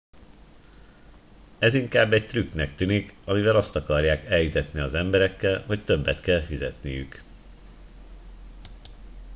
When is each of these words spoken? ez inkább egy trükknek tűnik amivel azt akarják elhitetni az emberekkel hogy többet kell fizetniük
ez 1.59 1.73
inkább 1.73 2.13
egy 2.13 2.25
trükknek 2.25 2.75
tűnik 2.75 3.13
amivel 3.25 3.55
azt 3.55 3.75
akarják 3.75 4.25
elhitetni 4.25 4.79
az 4.79 4.93
emberekkel 4.93 5.61
hogy 5.65 5.83
többet 5.83 6.19
kell 6.21 6.41
fizetniük 6.41 7.23